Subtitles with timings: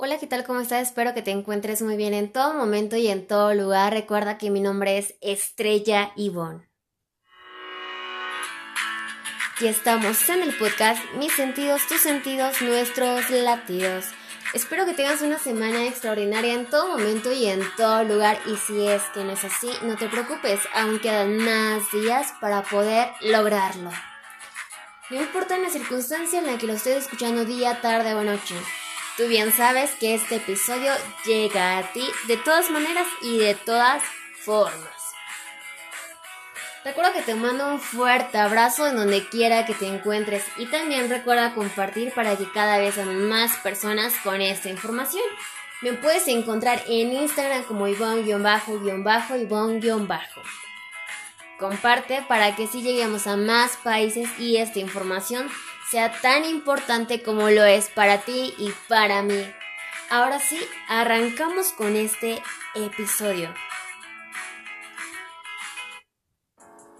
[0.00, 0.44] Hola, ¿qué tal?
[0.44, 0.86] ¿Cómo estás?
[0.86, 3.92] Espero que te encuentres muy bien en todo momento y en todo lugar.
[3.92, 6.68] Recuerda que mi nombre es Estrella Ivonne.
[9.58, 14.04] Y estamos en el podcast Mis sentidos, tus sentidos, nuestros latidos.
[14.54, 18.38] Espero que tengas una semana extraordinaria en todo momento y en todo lugar.
[18.46, 22.62] Y si es que no es así, no te preocupes, aún quedan más días para
[22.62, 23.90] poder lograrlo.
[25.10, 28.54] No importa la circunstancia en la que lo estés escuchando día, tarde o noche.
[29.18, 30.92] Tú bien sabes que este episodio
[31.26, 34.00] llega a ti de todas maneras y de todas
[34.44, 34.94] formas.
[36.84, 41.10] Recuerda que te mando un fuerte abrazo en donde quiera que te encuentres y también
[41.10, 45.24] recuerda compartir para que cada vez sean más personas con esta información.
[45.82, 50.06] Me puedes encontrar en Instagram como Ivonne-Ivonne-Ivonne.
[51.58, 55.50] Comparte para que si lleguemos a más países y esta información
[55.90, 59.42] sea tan importante como lo es para ti y para mí.
[60.10, 60.58] Ahora sí,
[60.88, 62.42] arrancamos con este
[62.74, 63.54] episodio.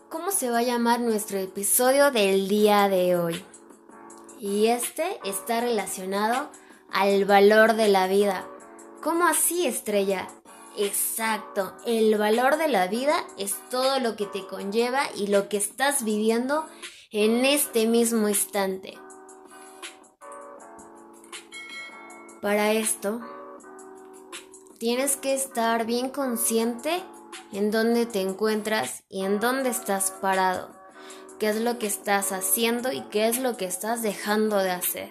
[0.08, 3.44] ¿Cómo se va a llamar nuestro episodio del día de hoy?
[4.40, 6.50] Y este está relacionado
[6.90, 8.46] al valor de la vida.
[9.02, 10.28] ¿Cómo así, estrella?
[10.78, 15.56] Exacto, el valor de la vida es todo lo que te conlleva y lo que
[15.56, 16.66] estás viviendo
[17.10, 18.98] en este mismo instante.
[22.42, 23.22] Para esto,
[24.78, 27.02] tienes que estar bien consciente
[27.50, 30.68] en dónde te encuentras y en dónde estás parado,
[31.38, 35.10] qué es lo que estás haciendo y qué es lo que estás dejando de hacer.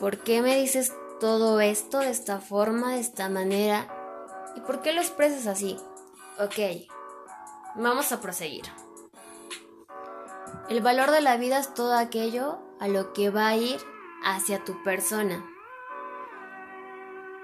[0.00, 3.88] ¿Por qué me dices todo esto de esta forma, de esta manera?
[4.56, 5.76] ¿Y por qué lo expresas así?
[6.38, 6.88] Ok,
[7.76, 8.64] vamos a proseguir.
[10.68, 13.80] El valor de la vida es todo aquello a lo que va a ir
[14.24, 15.44] hacia tu persona.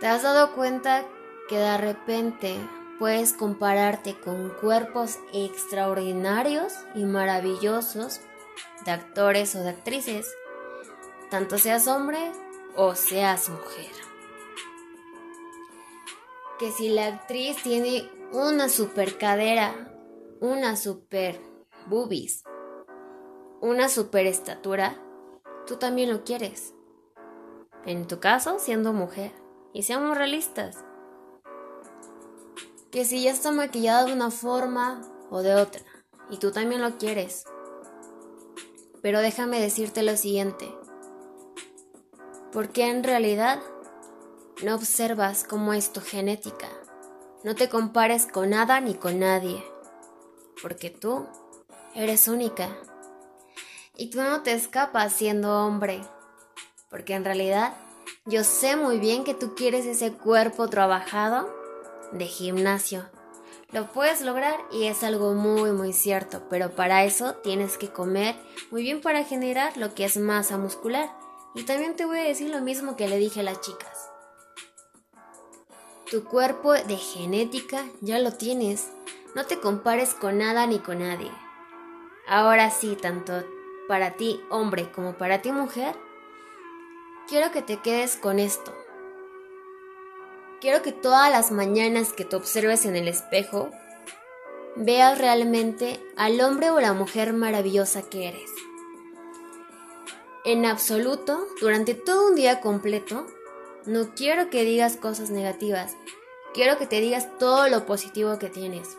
[0.01, 1.05] ¿Te has dado cuenta
[1.49, 2.59] que de repente
[2.99, 8.21] puedes compararte con cuerpos extraordinarios y maravillosos
[8.85, 10.33] de actores o de actrices,
[11.31, 12.33] tanto seas hombre
[12.77, 13.91] o seas mujer.
[16.59, 19.93] Que si la actriz tiene una super cadera,
[20.41, 21.41] una super
[21.87, 22.45] boobies,
[23.63, 24.97] una super estatura,
[25.69, 26.75] tú también lo quieres.
[27.87, 29.31] En tu caso, siendo mujer.
[29.73, 30.85] Y seamos realistas.
[32.91, 35.01] Que si ya está maquillada de una forma
[35.31, 35.81] o de otra,
[36.29, 37.45] y tú también lo quieres.
[39.01, 40.69] Pero déjame decirte lo siguiente.
[42.51, 43.61] Porque en realidad
[44.65, 46.69] no observas cómo es tu genética.
[47.45, 49.65] No te compares con nada ni con nadie.
[50.61, 51.27] Porque tú
[51.95, 52.69] eres única.
[53.97, 56.03] Y tú no te escapas siendo hombre.
[56.91, 57.75] Porque en realidad
[58.25, 61.53] yo sé muy bien que tú quieres ese cuerpo trabajado
[62.13, 63.09] de gimnasio.
[63.71, 68.37] Lo puedes lograr y es algo muy muy cierto, pero para eso tienes que comer
[68.71, 71.11] muy bien para generar lo que es masa muscular.
[71.55, 74.11] Y también te voy a decir lo mismo que le dije a las chicas.
[76.11, 78.91] Tu cuerpo de genética ya lo tienes.
[79.35, 81.31] No te compares con nada ni con nadie.
[82.29, 83.43] Ahora sí, tanto
[83.89, 85.95] para ti hombre como para ti mujer,
[87.29, 88.75] quiero que te quedes con esto.
[90.61, 93.71] Quiero que todas las mañanas que te observes en el espejo,
[94.77, 98.51] veas realmente al hombre o la mujer maravillosa que eres.
[100.45, 103.27] En absoluto, durante todo un día completo,
[103.87, 105.97] no quiero que digas cosas negativas,
[106.55, 108.97] quiero que te digas todo lo positivo que tienes.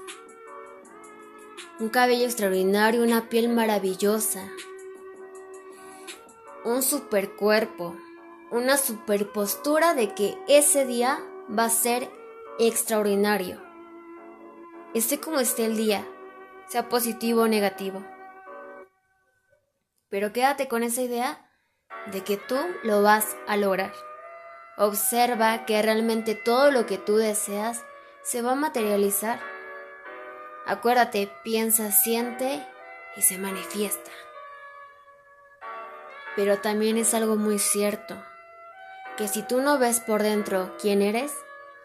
[1.79, 4.49] Un cabello extraordinario, una piel maravillosa,
[6.65, 7.95] un super cuerpo,
[8.51, 11.19] una super postura de que ese día
[11.49, 12.09] va a ser
[12.59, 13.61] extraordinario.
[14.93, 16.05] Esté como esté el día,
[16.67, 18.05] sea positivo o negativo.
[20.09, 21.49] Pero quédate con esa idea
[22.11, 23.93] de que tú lo vas a lograr.
[24.77, 27.83] Observa que realmente todo lo que tú deseas
[28.23, 29.39] se va a materializar.
[30.65, 32.65] Acuérdate, piensa, siente
[33.17, 34.11] y se manifiesta.
[36.35, 38.15] Pero también es algo muy cierto
[39.17, 41.31] que si tú no ves por dentro quién eres,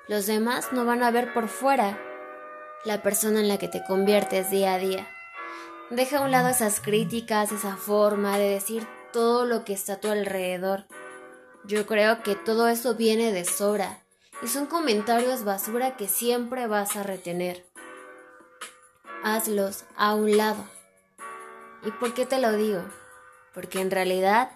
[0.07, 1.99] los demás no van a ver por fuera
[2.85, 5.09] la persona en la que te conviertes día a día.
[5.91, 10.01] Deja a un lado esas críticas, esa forma de decir todo lo que está a
[10.01, 10.87] tu alrededor.
[11.65, 14.03] Yo creo que todo eso viene de sobra
[14.43, 17.67] y son comentarios basura que siempre vas a retener.
[19.23, 20.65] Hazlos a un lado.
[21.85, 22.83] ¿Y por qué te lo digo?
[23.59, 24.53] Porque en realidad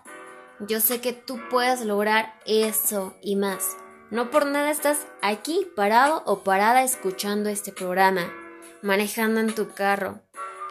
[0.61, 3.77] Yo sé que tú puedes lograr eso y más.
[4.11, 8.33] No por nada estás aquí parado o parada escuchando este programa,
[8.81, 10.21] manejando en tu carro,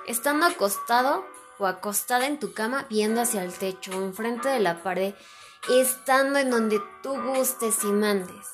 [0.07, 1.25] estando acostado
[1.59, 5.13] o acostada en tu cama viendo hacia el techo enfrente de la pared,
[5.69, 8.47] estando en donde tú gustes y mandes.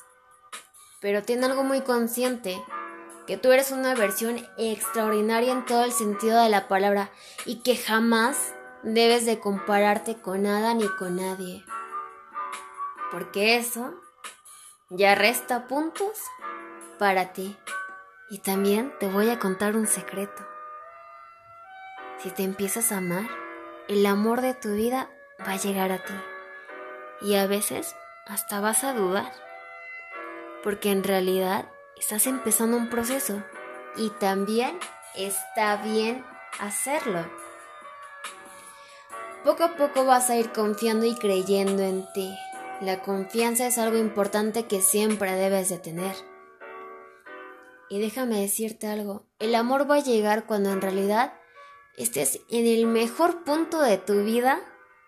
[1.00, 2.60] Pero tiene algo muy consciente,
[3.28, 7.12] que tú eres una versión extraordinaria en todo el sentido de la palabra
[7.44, 8.54] y que jamás
[8.94, 11.64] debes de compararte con nada ni con nadie.
[13.10, 13.94] Porque eso
[14.90, 16.18] ya resta puntos
[16.98, 17.56] para ti.
[18.30, 20.46] Y también te voy a contar un secreto.
[22.18, 23.28] Si te empiezas a amar,
[23.88, 25.10] el amor de tu vida
[25.46, 26.14] va a llegar a ti.
[27.22, 27.96] Y a veces
[28.26, 29.32] hasta vas a dudar.
[30.62, 33.42] Porque en realidad estás empezando un proceso.
[33.96, 34.78] Y también
[35.14, 36.24] está bien
[36.60, 37.24] hacerlo.
[39.44, 42.34] Poco a poco vas a ir confiando y creyendo en ti.
[42.80, 46.14] La confianza es algo importante que siempre debes de tener.
[47.88, 51.32] Y déjame decirte algo, el amor va a llegar cuando en realidad
[51.96, 54.60] estés en el mejor punto de tu vida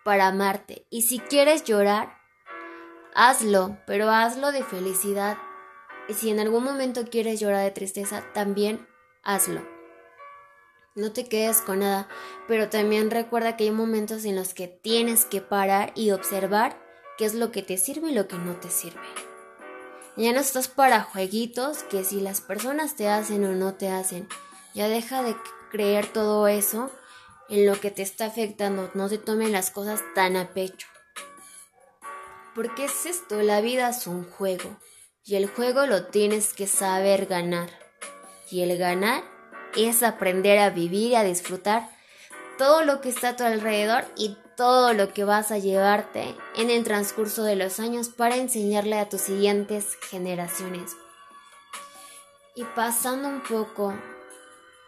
[0.05, 0.87] para amarte.
[0.91, 2.17] Y si quieres llorar,
[3.15, 5.39] hazlo, pero hazlo de felicidad.
[6.09, 8.89] Y si en algún momento quieres llorar de tristeza, también
[9.23, 9.80] hazlo.
[10.97, 12.09] No te quedes con nada,
[12.49, 16.77] pero también recuerda que hay momentos en los que tienes que parar y observar
[17.17, 19.01] qué es lo que te sirve y lo que no te sirve.
[20.17, 24.29] Ya no estás para jueguitos que si las personas te hacen o no te hacen.
[24.75, 25.37] Ya deja de
[25.71, 26.91] creer todo eso
[27.49, 28.91] en lo que te está afectando.
[28.95, 30.89] No te tomen las cosas tan a pecho.
[32.55, 34.77] Porque es esto, la vida es un juego.
[35.25, 37.71] Y el juego lo tienes que saber ganar.
[38.51, 39.23] Y el ganar
[39.77, 41.89] es aprender a vivir y a disfrutar
[42.59, 46.69] todo lo que está a tu alrededor y todo lo que vas a llevarte en
[46.69, 50.97] el transcurso de los años para enseñarle a tus siguientes generaciones.
[52.55, 53.95] Y pasando un poco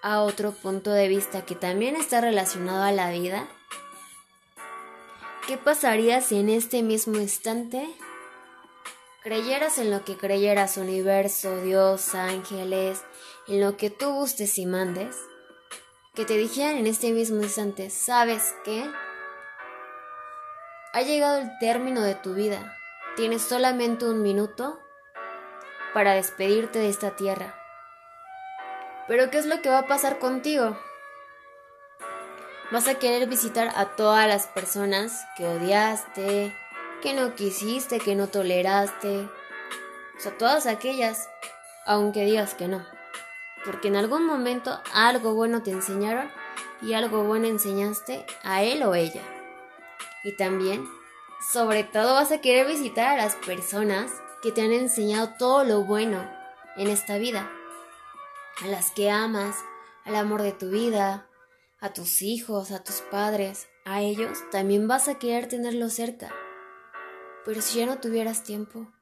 [0.03, 3.49] a otro punto de vista que también está relacionado a la vida,
[5.47, 7.89] ¿qué pasaría si en este mismo instante
[9.23, 13.03] creyeras en lo que creyeras, universo, Dios, ángeles,
[13.49, 15.17] en lo que tú gustes y mandes,
[16.15, 18.89] que te dijeran en este mismo instante, ¿sabes qué?
[20.93, 22.77] Ha llegado el término de tu vida.
[23.17, 24.79] Tienes solamente un minuto
[25.95, 27.59] para despedirte de esta tierra.
[29.09, 30.79] Pero ¿qué es lo que va a pasar contigo?
[32.71, 36.55] Vas a querer visitar a todas las personas que odiaste,
[37.03, 39.29] que no quisiste, que no toleraste.
[40.17, 41.29] O sea, todas aquellas,
[41.85, 42.87] aunque digas que no
[43.65, 46.31] porque en algún momento algo bueno te enseñaron
[46.81, 49.23] y algo bueno enseñaste a él o ella.
[50.25, 50.87] Y también,
[51.53, 54.11] sobre todo, vas a querer visitar a las personas
[54.43, 56.29] que te han enseñado todo lo bueno
[56.77, 57.51] en esta vida,
[58.63, 59.57] a las que amas,
[60.05, 61.29] al amor de tu vida,
[61.81, 66.33] a tus hijos, a tus padres, a ellos también vas a querer tenerlos cerca.
[67.45, 68.93] Pero si ya no tuvieras tiempo,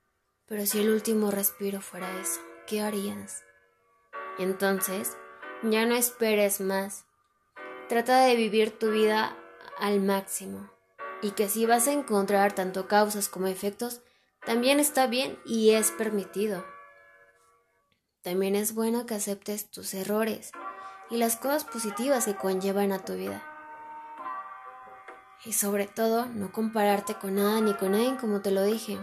[0.47, 3.43] pero si el último respiro fuera eso, ¿qué harías?
[4.38, 5.17] Entonces,
[5.62, 7.05] ya no esperes más.
[7.88, 9.37] Trata de vivir tu vida
[9.79, 10.71] al máximo.
[11.23, 14.00] Y que si vas a encontrar tanto causas como efectos,
[14.47, 16.64] también está bien y es permitido.
[18.23, 20.52] También es bueno que aceptes tus errores
[21.11, 23.43] y las cosas positivas que conllevan a tu vida.
[25.45, 28.99] Y sobre todo, no compararte con nada ni con nadie como te lo dije.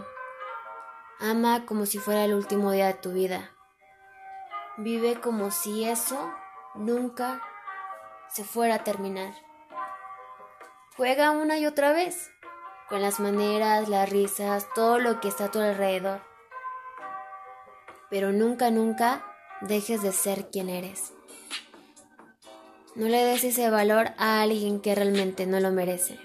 [1.20, 3.50] Ama como si fuera el último día de tu vida.
[4.80, 6.32] Vive como si eso
[6.76, 7.42] nunca
[8.30, 9.34] se fuera a terminar.
[10.96, 12.30] Juega una y otra vez,
[12.88, 16.20] con las maneras, las risas, todo lo que está a tu alrededor.
[18.08, 19.26] Pero nunca, nunca
[19.62, 21.12] dejes de ser quien eres.
[22.94, 26.20] No le des ese valor a alguien que realmente no lo merece.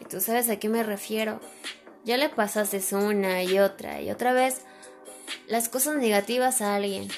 [0.00, 1.40] Y tú sabes a qué me refiero.
[2.04, 4.66] Ya le pasaste una y otra y otra vez
[5.46, 7.08] las cosas negativas a alguien.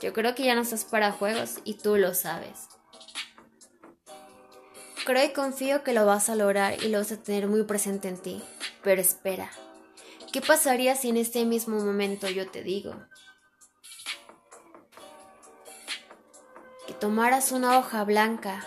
[0.00, 2.68] Yo creo que ya no estás para juegos y tú lo sabes.
[5.06, 8.08] Creo y confío que lo vas a lograr y lo vas a tener muy presente
[8.08, 8.42] en ti.
[8.82, 9.50] Pero espera,
[10.32, 12.94] ¿qué pasaría si en este mismo momento yo te digo
[16.86, 18.64] que tomaras una hoja blanca,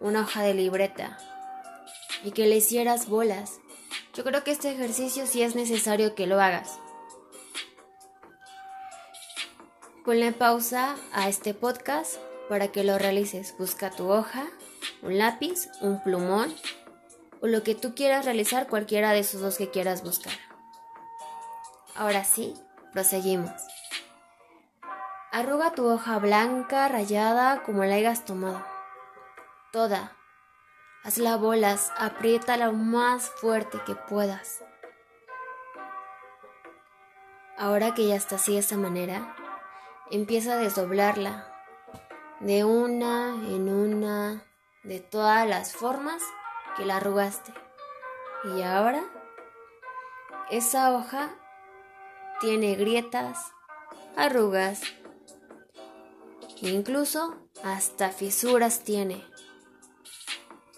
[0.00, 1.18] una hoja de libreta,
[2.24, 3.60] y que le hicieras bolas?
[4.14, 6.78] Yo creo que este ejercicio sí es necesario que lo hagas.
[10.04, 12.16] Ponle pausa a este podcast
[12.48, 13.54] para que lo realices.
[13.56, 14.46] Busca tu hoja,
[15.00, 16.52] un lápiz, un plumón
[17.40, 20.32] o lo que tú quieras realizar, cualquiera de esos dos que quieras buscar.
[21.94, 22.54] Ahora sí,
[22.92, 23.52] proseguimos.
[25.30, 28.66] Arruga tu hoja blanca, rayada, como la hayas tomado.
[29.70, 30.16] Toda.
[31.04, 34.64] Hazla bolas, aprieta lo más fuerte que puedas.
[37.56, 39.36] Ahora que ya está así de esa manera,
[40.12, 41.48] empieza a desdoblarla
[42.40, 44.44] de una en una,
[44.84, 46.22] de todas las formas
[46.76, 47.52] que la arrugaste.
[48.44, 49.02] Y ahora,
[50.50, 51.34] esa hoja
[52.40, 53.38] tiene grietas,
[54.14, 54.82] arrugas,
[56.60, 59.24] incluso hasta fisuras tiene.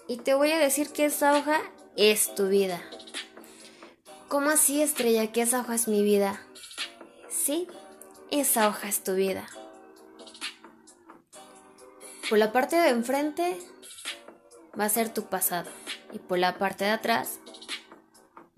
[0.07, 1.59] Y te voy a decir que esa hoja
[1.97, 2.81] es tu vida.
[4.29, 6.41] ¿Cómo así, estrella, que esa hoja es mi vida?
[7.27, 7.67] Sí,
[8.39, 9.47] esa hoja es tu vida.
[12.29, 13.57] Por la parte de enfrente
[14.79, 15.69] va a ser tu pasado
[16.11, 17.39] y por la parte de atrás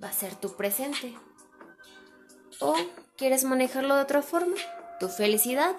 [0.02, 1.16] va a ser tu presente.
[2.60, 2.76] ¿O
[3.18, 4.56] quieres manejarlo de otra forma?
[5.00, 5.76] Tu felicidad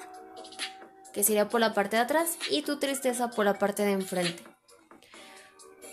[1.12, 4.44] que sería por la parte de atrás, y tu tristeza por la parte de enfrente.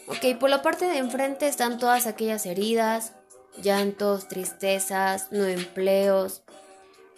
[0.07, 3.13] Ok, por la parte de enfrente están todas aquellas heridas,
[3.57, 6.43] llantos, tristezas, no empleos,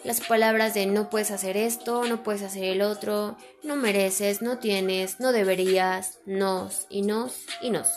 [0.04, 4.60] las palabras de no puedes hacer esto, no puedes hacer el otro, no mereces, no
[4.60, 7.90] tienes, no deberías, nos y nos y nos.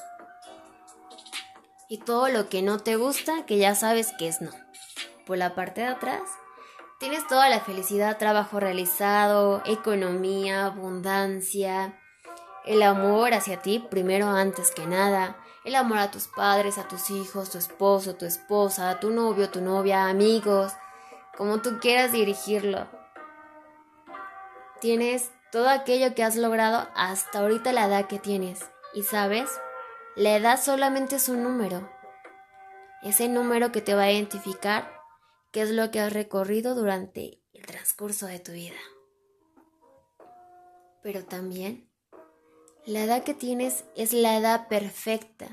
[1.88, 4.50] Y todo lo que no te gusta, que ya sabes que es no.
[5.26, 6.22] Por la parte de atrás
[7.00, 11.98] Tienes toda la felicidad, trabajo realizado, economía, abundancia,
[12.66, 17.08] el amor hacia ti primero antes que nada, el amor a tus padres, a tus
[17.08, 20.74] hijos, tu esposo, tu esposa, tu novio, tu novia, amigos,
[21.40, 22.86] como tú quieras dirigirlo.
[24.82, 28.60] Tienes todo aquello que has logrado hasta ahorita la edad que tienes.
[28.92, 29.48] Y sabes,
[30.16, 31.90] la edad solamente es un número.
[33.00, 34.92] Ese número que te va a identificar
[35.50, 38.76] qué es lo que has recorrido durante el transcurso de tu vida.
[41.02, 41.90] Pero también,
[42.84, 45.46] la edad que tienes es la edad perfecta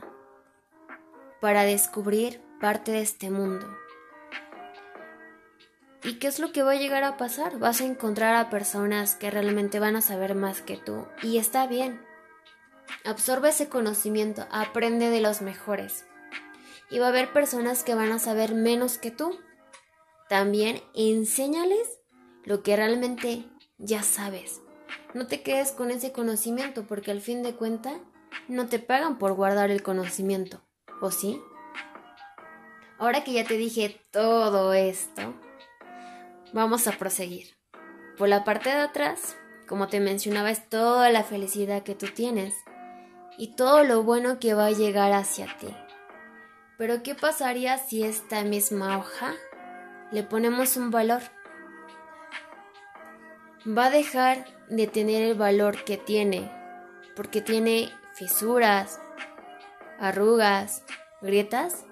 [1.40, 3.66] para descubrir parte de este mundo.
[6.04, 7.58] ¿Y qué es lo que va a llegar a pasar?
[7.58, 11.68] Vas a encontrar a personas que realmente van a saber más que tú y está
[11.68, 12.02] bien.
[13.04, 16.06] Absorbe ese conocimiento, aprende de los mejores.
[16.90, 19.38] Y va a haber personas que van a saber menos que tú
[20.30, 22.00] también enséñales
[22.44, 23.44] lo que realmente
[23.78, 24.62] ya sabes.
[25.14, 27.96] No te quedes con ese conocimiento porque al fin de cuentas
[28.48, 30.62] no te pagan por guardar el conocimiento,
[31.02, 31.42] ¿o sí?
[33.00, 35.34] Ahora que ya te dije todo esto,
[36.54, 37.56] vamos a proseguir.
[38.18, 39.38] Por la parte de atrás,
[39.68, 42.56] como te mencionaba, es toda la felicidad que tú tienes
[43.38, 45.76] y todo lo bueno que va a llegar hacia ti.
[46.78, 49.34] Pero ¿qué pasaría si esta misma hoja
[50.12, 51.22] le ponemos un valor,
[53.66, 56.52] va a dejar de tener el valor que tiene,
[57.16, 59.00] porque tiene fisuras,
[60.00, 60.84] arrugas,
[61.22, 61.86] grietas?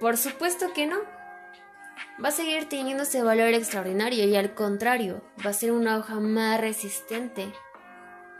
[0.00, 0.98] Por supuesto que no.
[2.22, 6.20] Va a seguir teniendo ese valor extraordinario y al contrario, va a ser una hoja
[6.20, 7.52] más resistente,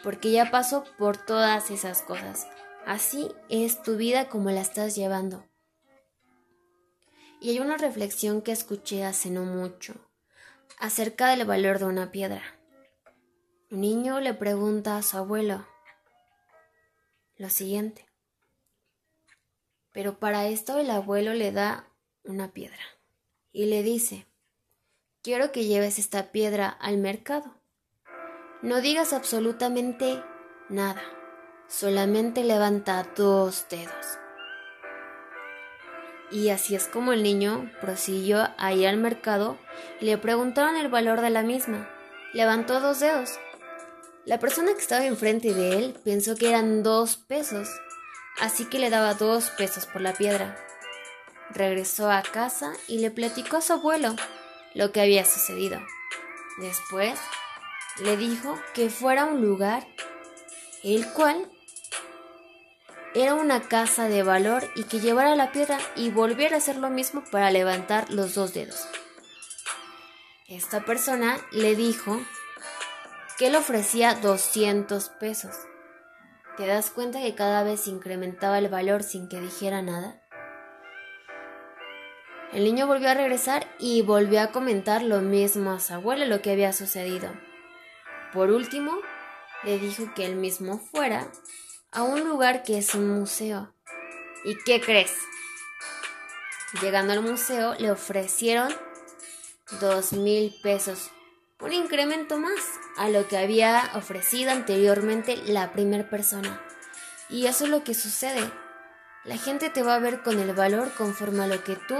[0.04, 2.46] porque ya pasó por todas esas cosas.
[2.86, 5.44] Así es tu vida como la estás llevando.
[7.40, 9.94] Y hay una reflexión que escuché hace no mucho
[10.78, 12.42] acerca del valor de una piedra.
[13.72, 15.66] Un niño le pregunta a su abuelo
[17.36, 18.06] lo siguiente.
[19.92, 21.88] Pero para esto el abuelo le da
[22.22, 22.78] una piedra
[23.52, 24.26] y le dice,
[25.22, 27.54] quiero que lleves esta piedra al mercado.
[28.62, 30.22] No digas absolutamente
[30.68, 31.02] nada,
[31.68, 34.18] solamente levanta dos dedos.
[36.30, 39.58] Y así es como el niño prosiguió a ir al mercado
[40.00, 41.90] y le preguntaron el valor de la misma.
[42.32, 43.38] Levantó dos dedos.
[44.24, 47.68] La persona que estaba enfrente de él pensó que eran dos pesos,
[48.40, 50.56] así que le daba dos pesos por la piedra.
[51.54, 54.16] Regresó a casa y le platicó a su abuelo
[54.74, 55.80] lo que había sucedido.
[56.58, 57.18] Después
[58.02, 59.86] le dijo que fuera a un lugar
[60.82, 61.48] el cual
[63.14, 66.88] era una casa de valor y que llevara la piedra y volviera a hacer lo
[66.88, 68.88] mismo para levantar los dos dedos.
[70.48, 72.20] Esta persona le dijo
[73.38, 75.54] que le ofrecía 200 pesos.
[76.56, 80.21] ¿Te das cuenta que cada vez incrementaba el valor sin que dijera nada?
[82.52, 86.42] El niño volvió a regresar y volvió a comentar lo mismo a su abuelo lo
[86.42, 87.30] que había sucedido.
[88.32, 88.92] Por último,
[89.64, 91.30] le dijo que él mismo fuera
[91.90, 93.74] a un lugar que es un museo
[94.44, 95.12] ¿Y qué crees?
[96.80, 98.74] Llegando al museo le ofrecieron
[99.80, 101.10] dos mil pesos,
[101.60, 102.60] un incremento más
[102.96, 106.60] a lo que había ofrecido anteriormente la primera persona.
[107.28, 108.50] Y eso es lo que sucede.
[109.24, 111.98] La gente te va a ver con el valor conforme a lo que tú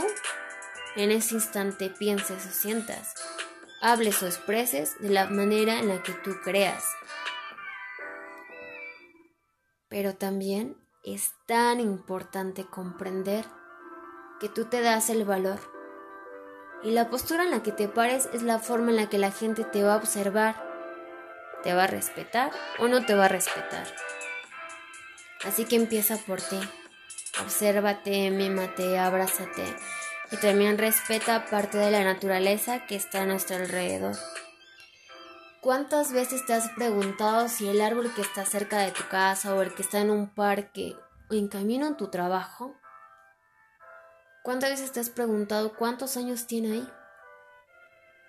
[0.97, 3.15] en ese instante pienses o sientas,
[3.81, 6.85] hables o expreses de la manera en la que tú creas.
[9.89, 13.47] Pero también es tan importante comprender
[14.41, 15.61] que tú te das el valor.
[16.83, 19.31] Y la postura en la que te pares es la forma en la que la
[19.31, 20.71] gente te va a observar.
[21.63, 23.87] ¿Te va a respetar o no te va a respetar?
[25.45, 26.59] Así que empieza por ti.
[27.41, 29.63] Obsérvate, mímate, abrázate
[30.33, 34.17] y también respeta parte de la naturaleza que está a nuestro alrededor.
[35.61, 39.61] ¿Cuántas veces te has preguntado si el árbol que está cerca de tu casa o
[39.61, 40.97] el que está en un parque
[41.31, 42.75] o en camino a tu trabajo?
[44.43, 46.89] ¿Cuántas veces te has preguntado cuántos años tiene ahí?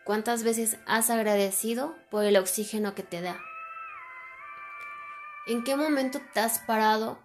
[0.03, 3.39] ¿Cuántas veces has agradecido por el oxígeno que te da?
[5.47, 7.17] ¿En qué momento te has parado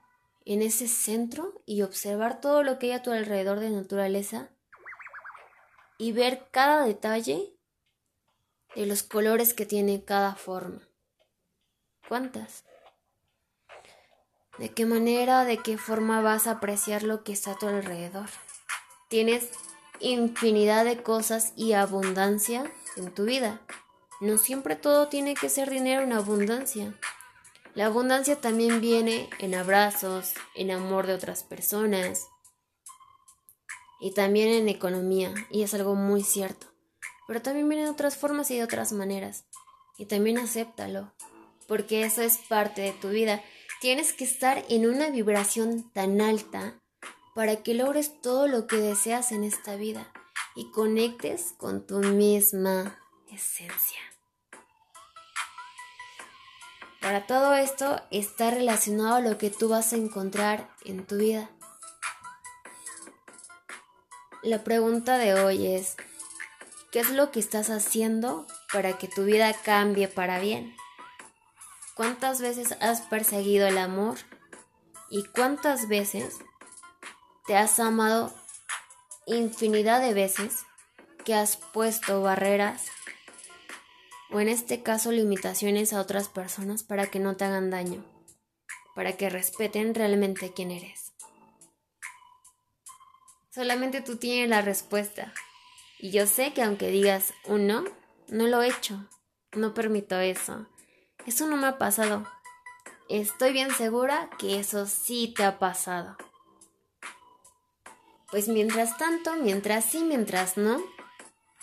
[0.47, 4.51] en ese centro y observar todo lo que hay a tu alrededor de naturaleza
[5.99, 7.53] y ver cada detalle
[8.75, 10.81] de los colores que tiene cada forma.
[12.09, 12.65] ¿Cuántas?
[14.59, 18.29] ¿De qué manera, de qué forma vas a apreciar lo que está a tu alrededor?
[19.09, 19.51] Tienes
[20.01, 23.61] infinidad de cosas y abundancia en tu vida.
[24.21, 26.95] No siempre todo tiene que ser dinero en abundancia.
[27.75, 32.29] La abundancia también viene en abrazos, en amor de otras personas
[34.01, 36.69] y también en economía, y es algo muy cierto
[37.29, 39.45] pero también viene de otras formas y de otras maneras.
[39.99, 41.13] Y también acéptalo,
[41.67, 43.45] porque eso es parte de tu vida.
[43.83, 46.81] Tienes que estar en una vibración tan alta
[47.35, 50.11] para que logres todo lo que deseas en esta vida
[50.57, 52.99] y conectes con tu misma
[53.31, 54.01] esencia.
[57.03, 61.51] Para todo esto está relacionado a lo que tú vas a encontrar en tu vida.
[64.43, 65.97] La pregunta de hoy es,
[66.91, 70.75] ¿Qué es lo que estás haciendo para que tu vida cambie para bien?
[71.95, 74.17] ¿Cuántas veces has perseguido el amor?
[75.11, 76.37] ¿Y cuántas veces
[77.47, 78.33] te has amado
[79.27, 80.65] infinidad de veces
[81.27, 82.87] que has puesto barreras
[84.31, 88.03] o en este caso limitaciones a otras personas para que no te hagan daño,
[88.95, 91.08] para que respeten realmente quién eres?
[93.59, 95.35] Solamente tú tienes la respuesta.
[95.99, 97.83] Y yo sé que aunque digas un no,
[98.29, 99.05] no lo he hecho.
[99.51, 100.69] No permito eso.
[101.27, 102.25] Eso no me ha pasado.
[103.09, 106.17] Estoy bien segura que eso sí te ha pasado.
[108.31, 110.81] Pues mientras tanto, mientras sí, mientras no,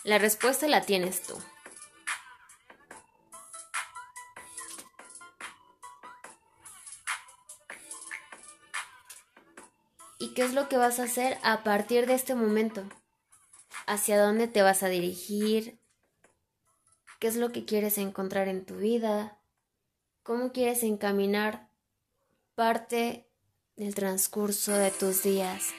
[0.04, 1.34] la respuesta la tienes tú.
[10.18, 12.84] ¿Y qué es lo que vas a hacer a partir de este momento?
[13.86, 15.78] hacia dónde te vas a dirigir,
[17.18, 19.38] qué es lo que quieres encontrar en tu vida,
[20.22, 21.68] cómo quieres encaminar
[22.54, 23.28] parte
[23.76, 25.70] del transcurso de tus días.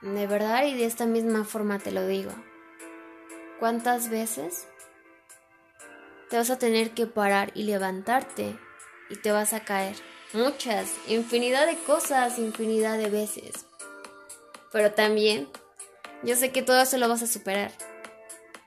[0.00, 2.32] De verdad y de esta misma forma te lo digo.
[3.60, 4.66] ¿Cuántas veces
[6.28, 8.58] te vas a tener que parar y levantarte
[9.10, 9.94] y te vas a caer?
[10.32, 13.66] Muchas, infinidad de cosas, infinidad de veces.
[14.72, 15.46] Pero también
[16.22, 17.70] yo sé que todo eso lo vas a superar.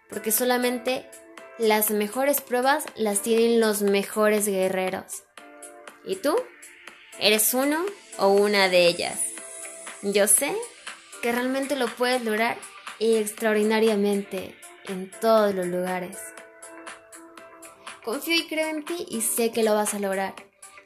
[0.10, 1.10] Porque solamente
[1.58, 5.23] las mejores pruebas las tienen los mejores guerreros.
[6.04, 6.36] ¿Y tú?
[7.19, 7.84] ¿Eres uno
[8.19, 9.19] o una de ellas?
[10.04, 10.56] Yo sé
[11.23, 12.58] que realmente lo puedes lograr
[12.99, 14.56] extraordinariamente
[14.88, 16.17] en todos los lugares.
[18.04, 20.45] Confío y creo en ti y sé que lo vas a lograr.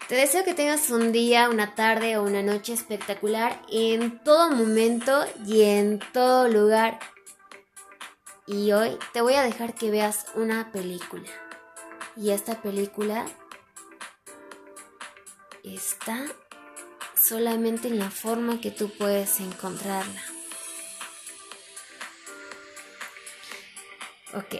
[0.10, 5.24] Te deseo que tengas un día, una tarde o una noche espectacular en todo momento
[5.45, 7.00] y en todo lugar.
[8.48, 11.30] Y hoy te voy a dejar que veas una película.
[12.17, 13.24] Y esta película
[15.63, 16.26] está
[17.13, 20.24] solamente en la forma que tú puedes encontrarla.
[24.34, 24.56] Ok,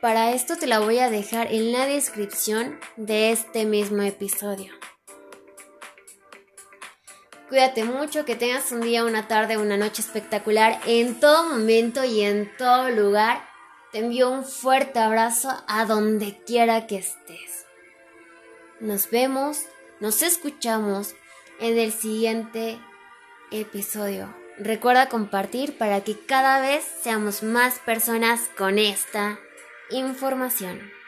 [0.00, 4.79] para esto te la voy a dejar en la descripción de este mismo episodio.
[7.50, 12.20] Cuídate mucho, que tengas un día, una tarde, una noche espectacular en todo momento y
[12.20, 13.44] en todo lugar.
[13.90, 17.66] Te envío un fuerte abrazo a donde quiera que estés.
[18.78, 19.58] Nos vemos,
[19.98, 21.16] nos escuchamos
[21.58, 22.78] en el siguiente
[23.50, 24.32] episodio.
[24.56, 29.40] Recuerda compartir para que cada vez seamos más personas con esta
[29.90, 30.99] información.